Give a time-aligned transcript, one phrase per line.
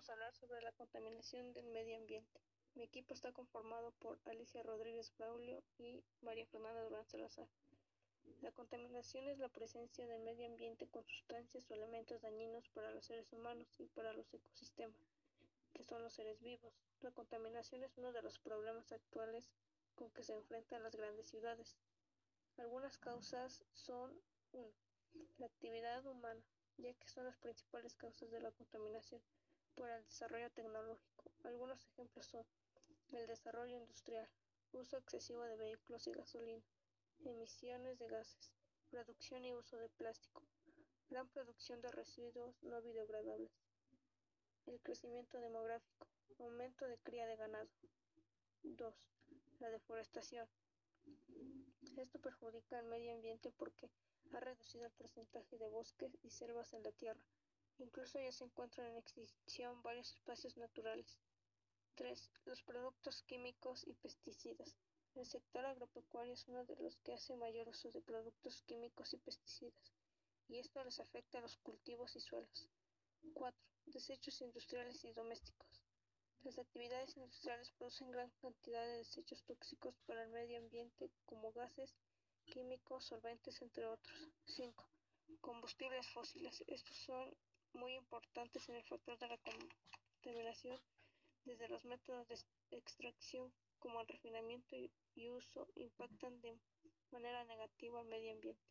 [0.00, 2.40] vamos a hablar sobre la contaminación del medio ambiente.
[2.74, 7.46] Mi equipo está conformado por Alicia Rodríguez Braulio y María Fernanda Durán Salazar.
[8.40, 13.04] La contaminación es la presencia del medio ambiente con sustancias o elementos dañinos para los
[13.04, 14.96] seres humanos y para los ecosistemas,
[15.74, 16.72] que son los seres vivos.
[17.02, 19.50] La contaminación es uno de los problemas actuales
[19.96, 21.76] con que se enfrentan las grandes ciudades.
[22.56, 24.18] Algunas causas son
[24.52, 24.66] 1.
[25.36, 26.40] La actividad humana,
[26.78, 29.20] ya que son las principales causas de la contaminación
[29.80, 31.32] por el desarrollo tecnológico.
[31.42, 32.44] Algunos ejemplos son
[33.12, 34.28] el desarrollo industrial,
[34.72, 36.62] uso excesivo de vehículos y gasolina,
[37.24, 38.52] emisiones de gases,
[38.90, 40.42] producción y uso de plástico,
[41.08, 43.50] gran producción de residuos no biodegradables,
[44.66, 46.06] el crecimiento demográfico,
[46.38, 47.70] aumento de cría de ganado.
[48.62, 48.94] 2.
[49.60, 50.46] La deforestación.
[51.96, 53.90] Esto perjudica al medio ambiente porque
[54.34, 57.24] ha reducido el porcentaje de bosques y selvas en la Tierra.
[57.80, 61.18] Incluso ya se encuentran en extinción varios espacios naturales.
[61.94, 62.30] 3.
[62.44, 64.76] Los productos químicos y pesticidas.
[65.14, 69.16] El sector agropecuario es uno de los que hace mayor uso de productos químicos y
[69.16, 69.92] pesticidas,
[70.48, 72.68] y esto les afecta a los cultivos y suelos.
[73.32, 73.58] 4.
[73.86, 75.82] Desechos industriales y domésticos.
[76.42, 81.96] Las actividades industriales producen gran cantidad de desechos tóxicos para el medio ambiente como gases,
[82.44, 84.28] químicos, solventes, entre otros.
[84.44, 84.88] 5.
[85.40, 86.62] Combustibles fósiles.
[86.66, 87.34] Estos son
[87.74, 90.78] muy importantes en el factor de la contaminación
[91.44, 94.76] desde los métodos de extracción como el refinamiento
[95.14, 96.58] y uso impactan de
[97.10, 98.62] manera negativa al medio ambiente.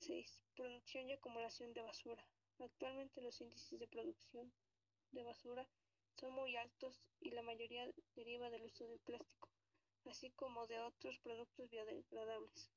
[0.00, 0.42] 6.
[0.54, 2.26] Producción y acumulación de basura.
[2.58, 4.52] Actualmente los índices de producción
[5.12, 5.68] de basura
[6.16, 9.50] son muy altos y la mayoría deriva del uso del plástico,
[10.04, 12.70] así como de otros productos biodegradables.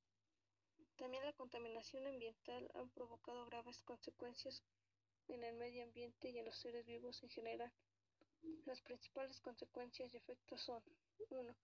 [0.95, 4.63] También la contaminación ambiental ha provocado graves consecuencias
[5.33, 7.71] en el medio ambiente y en los seres vivos en general.
[8.65, 10.83] Las principales consecuencias y efectos son
[11.29, 11.55] 1.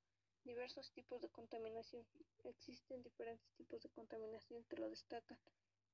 [0.44, 2.06] Diversos tipos de contaminación.
[2.44, 5.40] Existen diferentes tipos de contaminación que lo destacan,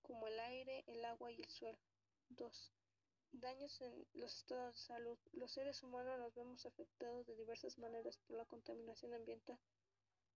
[0.02, 1.78] como el aire, el agua y el suelo.
[2.30, 2.74] 2.
[3.31, 5.19] Daños en los estados de salud.
[5.34, 9.59] Los seres humanos nos vemos afectados de diversas maneras por la contaminación ambiental.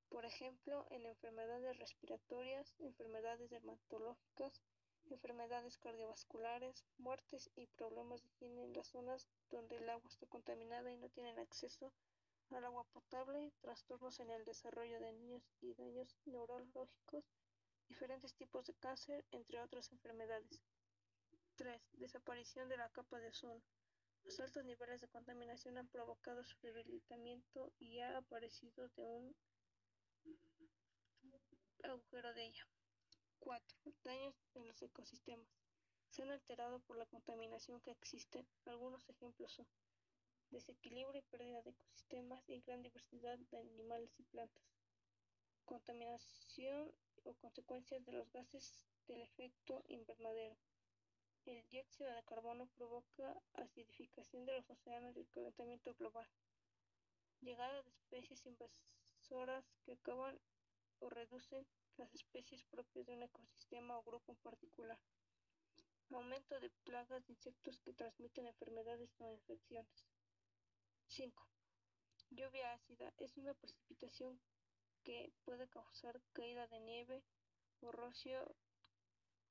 [0.10, 4.62] Por ejemplo, en enfermedades respiratorias, enfermedades dermatológicas,
[5.10, 10.92] enfermedades cardiovasculares, muertes y problemas de higiene en las zonas donde el agua está contaminada
[10.92, 11.94] y no tienen acceso
[12.52, 17.24] al agua potable, trastornos en el desarrollo de niños y daños neurológicos,
[17.88, 20.62] diferentes tipos de cáncer, entre otras enfermedades.
[21.56, 21.82] 3.
[21.94, 23.62] Desaparición de la capa de ozono.
[24.24, 29.36] Los altos niveles de contaminación han provocado su debilitamiento y ha aparecido de un
[31.84, 32.68] agujero de ella.
[33.44, 33.78] 4.
[34.06, 35.50] Daños en los ecosistemas.
[36.08, 38.46] Se han alterado por la contaminación que existe.
[38.66, 39.68] Algunos ejemplos son
[40.50, 44.64] desequilibrio y pérdida de ecosistemas y gran diversidad de animales y plantas.
[45.66, 46.94] Contaminación
[47.26, 50.56] o consecuencias de los gases del efecto invernadero.
[51.46, 56.30] El dióxido de carbono provoca acidificación de los océanos y el calentamiento global.
[57.42, 60.40] Llegada de especies invasoras que acaban
[61.00, 61.68] o reducen
[61.98, 65.00] las especies propias de un ecosistema o grupo en particular.
[66.12, 70.06] Aumento de plagas de insectos que transmiten enfermedades o infecciones.
[71.08, 71.48] 5.
[72.30, 74.40] Lluvia ácida es una precipitación
[75.04, 77.24] que puede causar caída de nieve
[77.82, 78.56] o rocío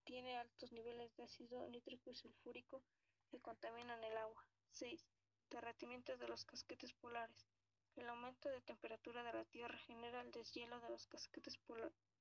[0.05, 2.83] tiene altos niveles de ácido nítrico y sulfúrico
[3.31, 4.45] que contaminan el agua.
[4.71, 5.07] 6.
[5.51, 7.47] Derretimientos de los casquetes polares.
[7.95, 12.12] El aumento de temperatura de la Tierra genera el deshielo de los casquetes polares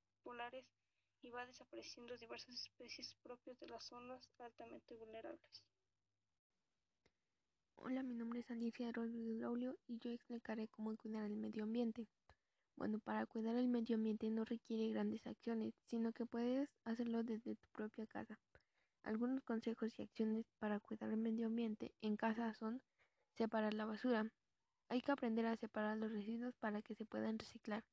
[1.24, 5.64] y va desapareciendo diversas especies propias de las zonas altamente vulnerables.
[7.76, 12.08] Hola, mi nombre es Alicia Rodríguez Braulio y yo explicaré cómo cuidar el medio ambiente.
[12.76, 17.56] Bueno, para cuidar el medio ambiente no requiere grandes acciones, sino que puedes hacerlo desde
[17.56, 18.40] tu propia casa.
[19.04, 22.82] Algunos consejos y acciones para cuidar el medio ambiente en casa son
[23.34, 24.32] separar la basura.
[24.90, 27.84] Hay que aprender a separar los residuos para que se puedan reciclar.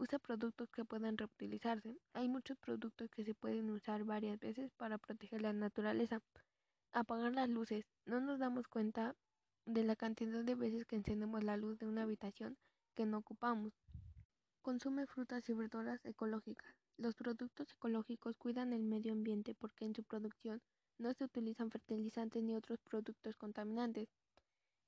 [0.00, 1.94] Usa productos que puedan reutilizarse.
[2.14, 6.22] Hay muchos productos que se pueden usar varias veces para proteger la naturaleza.
[6.92, 7.84] Apagar las luces.
[8.06, 9.14] No nos damos cuenta
[9.66, 12.56] de la cantidad de veces que encendemos la luz de una habitación
[12.94, 13.74] que no ocupamos.
[14.62, 16.74] Consume frutas y verduras ecológicas.
[16.96, 20.62] Los productos ecológicos cuidan el medio ambiente porque en su producción
[20.96, 24.08] no se utilizan fertilizantes ni otros productos contaminantes.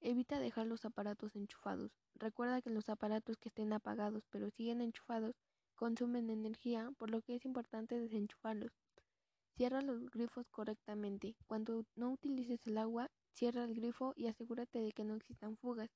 [0.00, 1.92] Evita dejar los aparatos enchufados.
[2.22, 5.34] Recuerda que los aparatos que estén apagados pero siguen enchufados
[5.74, 8.70] consumen energía, por lo que es importante desenchufarlos.
[9.56, 11.34] Cierra los grifos correctamente.
[11.48, 15.90] Cuando no utilices el agua, cierra el grifo y asegúrate de que no existan fugas.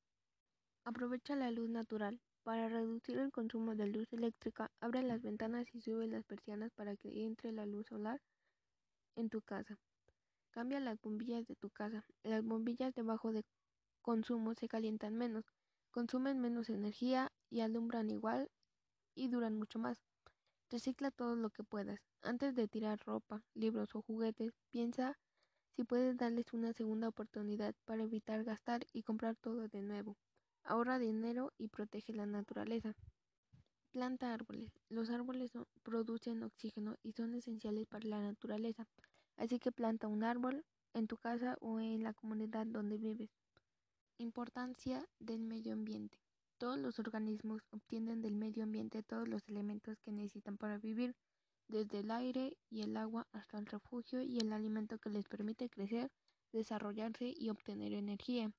[0.83, 2.21] Aprovecha la luz natural.
[2.43, 6.97] Para reducir el consumo de luz eléctrica, abre las ventanas y sube las persianas para
[6.97, 8.21] que entre la luz solar
[9.15, 9.79] en tu casa.
[10.51, 12.05] Cambia las bombillas de tu casa.
[12.25, 13.45] Las bombillas de bajo de
[14.03, 15.45] consumo se calientan menos,
[15.97, 18.51] consumen menos energía y alumbran igual
[19.15, 20.05] y duran mucho más.
[20.69, 22.01] Recicla todo lo que puedas.
[22.21, 25.19] Antes de tirar ropa, libros o juguetes, piensa
[25.75, 30.19] si puedes darles una segunda oportunidad para evitar gastar y comprar todo de nuevo.
[30.65, 32.95] Ahorra dinero y protege la naturaleza.
[33.91, 34.71] Planta árboles.
[34.91, 35.53] Los árboles
[35.83, 38.87] producen oxígeno y son esenciales para la naturaleza.
[39.39, 43.31] Así que planta un árbol en tu casa o en la comunidad donde vives.
[44.19, 46.19] Importancia del medio ambiente.
[46.57, 51.15] Todos los organismos obtienen del medio ambiente todos los elementos que necesitan para vivir,
[51.69, 55.69] desde el aire y el agua hasta el refugio y el alimento que les permite
[55.69, 56.11] crecer,
[56.51, 58.51] desarrollarse y obtener energía.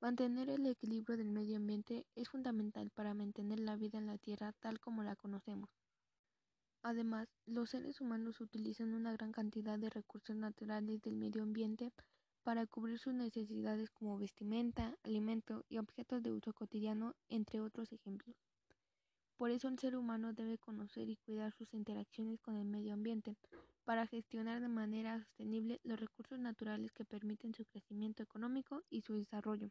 [0.00, 4.52] Mantener el equilibrio del medio ambiente es fundamental para mantener la vida en la Tierra
[4.60, 5.68] tal como la conocemos.
[6.84, 11.92] Además, los seres humanos utilizan una gran cantidad de recursos naturales del medio ambiente
[12.42, 18.36] para cubrir sus necesidades como vestimenta, alimento y objetos de uso cotidiano, entre otros ejemplos.
[19.36, 23.36] Por eso el ser humano debe conocer y cuidar sus interacciones con el medio ambiente
[23.84, 29.14] para gestionar de manera sostenible los recursos naturales que permiten su crecimiento económico y su
[29.14, 29.70] desarrollo.